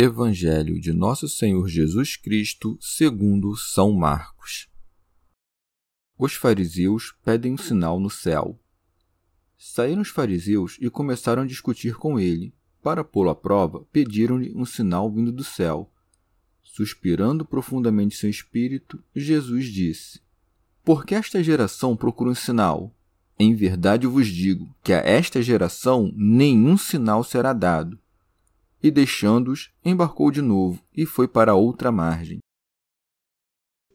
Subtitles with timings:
[0.00, 4.68] Evangelho de Nosso Senhor Jesus Cristo, segundo São Marcos.
[6.16, 8.56] Os fariseus pedem um sinal no céu.
[9.58, 12.54] Saíram os fariseus e começaram a discutir com ele.
[12.80, 15.92] Para pô-lo à prova, pediram-lhe um sinal vindo do céu.
[16.62, 20.20] Suspirando profundamente seu espírito, Jesus disse:
[20.84, 22.94] Por que esta geração procura um sinal?
[23.36, 27.98] Em verdade vos digo que a esta geração nenhum sinal será dado
[28.82, 32.38] e, deixando-os, embarcou de novo e foi para outra margem.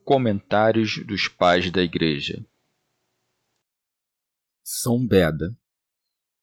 [0.04, 2.46] Comentários dos Pais da Igreja
[4.62, 5.58] São Beda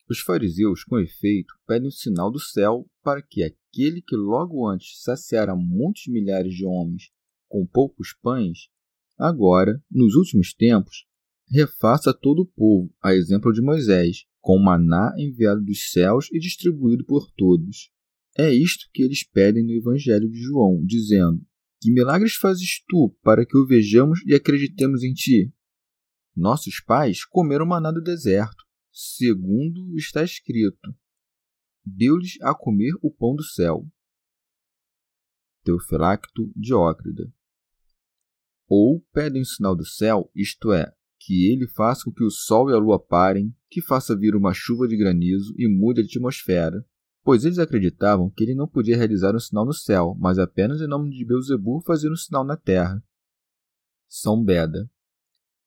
[0.09, 5.03] Os fariseus, com efeito, pedem o sinal do céu para que aquele que logo antes
[5.03, 7.11] saciara muitos milhares de homens
[7.51, 8.71] com poucos pães,
[9.19, 11.05] agora, nos últimos tempos,
[11.51, 17.05] refaça todo o povo, a exemplo de Moisés, com maná enviado dos céus e distribuído
[17.05, 17.91] por todos.
[18.37, 21.45] É isto que eles pedem no Evangelho de João, dizendo:
[21.81, 25.53] Que milagres fazes tu para que o vejamos e acreditemos em ti?
[26.35, 30.95] Nossos pais comeram maná do deserto, segundo está escrito:
[31.85, 33.87] Deu-lhes a comer o pão do céu.
[35.65, 37.33] Teofilacto Diócrida.
[38.69, 42.71] Ou pedem o sinal do céu, isto é, que ele faça com que o sol
[42.71, 46.87] e a lua parem, que faça vir uma chuva de granizo e mude a atmosfera,
[47.23, 50.87] pois eles acreditavam que ele não podia realizar um sinal no céu, mas apenas em
[50.87, 53.03] nome de Beuzebu fazer um sinal na terra.
[54.09, 54.91] São Beda.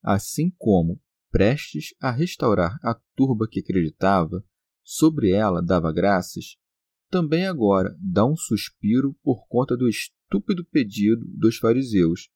[0.02, 1.00] Assim como,
[1.31, 4.44] prestes a restaurar a turba que acreditava,
[4.84, 6.58] sobre ela dava graças,
[7.09, 12.30] também agora dá um suspiro por conta do estúpido pedido dos fariseus,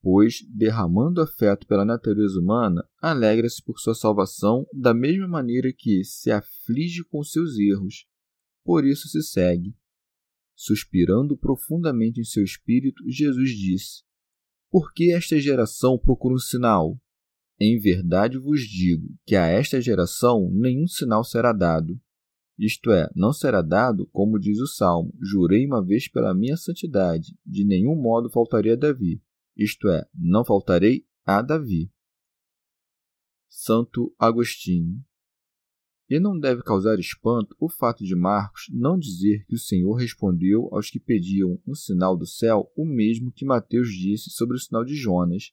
[0.00, 6.30] pois, derramando afeto pela natureza humana, alegra-se por sua salvação da mesma maneira que se
[6.30, 8.06] aflige com seus erros
[8.66, 9.72] por isso se segue.
[10.56, 14.02] Suspirando profundamente em seu espírito, Jesus disse:
[14.68, 17.00] Por que esta geração procura um sinal?
[17.60, 21.98] Em verdade vos digo que a esta geração nenhum sinal será dado.
[22.58, 27.38] Isto é, não será dado, como diz o Salmo: Jurei uma vez pela minha santidade,
[27.46, 29.22] de nenhum modo faltarei a Davi.
[29.56, 31.90] Isto é, não faltarei a Davi.
[33.48, 35.02] Santo Agostinho
[36.08, 40.68] e não deve causar espanto o fato de Marcos não dizer que o Senhor respondeu
[40.72, 44.84] aos que pediam um sinal do céu o mesmo que Mateus disse sobre o sinal
[44.84, 45.52] de Jonas.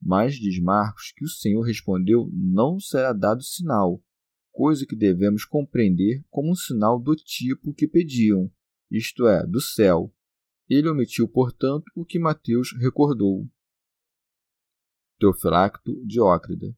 [0.00, 4.02] Mas diz Marcos que o Senhor respondeu: Não será dado sinal,
[4.52, 8.50] coisa que devemos compreender como um sinal do tipo que pediam,
[8.90, 10.14] isto é, do céu.
[10.68, 13.46] Ele omitiu, portanto, o que Mateus recordou.
[15.18, 16.74] Teofilacto Diócrida.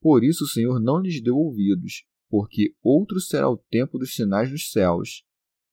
[0.00, 4.50] Por isso o Senhor não lhes deu ouvidos, porque outro será o tempo dos sinais
[4.50, 5.24] dos céus,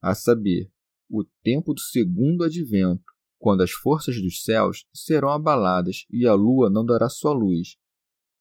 [0.01, 0.71] a saber,
[1.09, 3.03] o tempo do segundo advento,
[3.37, 7.75] quando as forças dos céus serão abaladas e a lua não dará sua luz.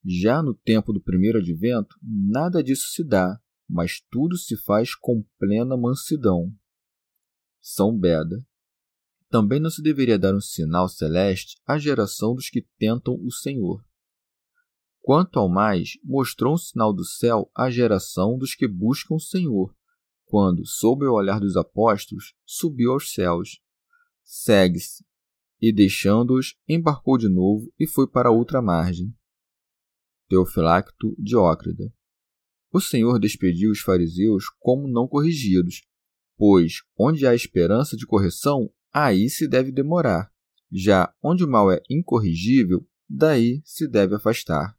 [0.05, 5.25] Já no tempo do primeiro advento, nada disso se dá, mas tudo se faz com
[5.39, 6.53] plena mansidão.
[7.61, 8.37] São Beda.
[9.29, 13.85] Também não se deveria dar um sinal celeste à geração dos que tentam o Senhor.
[15.01, 19.75] Quanto ao mais, mostrou um sinal do céu à geração dos que buscam o Senhor,
[20.27, 23.61] quando, sob o olhar dos apóstolos, subiu aos céus.
[24.23, 25.05] Segue-se,
[25.61, 29.13] e deixando-os, embarcou de novo e foi para outra margem.
[30.29, 31.93] Teofilacto Diócrida.
[32.73, 35.83] O Senhor despediu os fariseus como não corrigidos,
[36.37, 40.31] pois onde há esperança de correção, aí se deve demorar.
[40.71, 44.79] Já onde o mal é incorrigível, daí se deve afastar.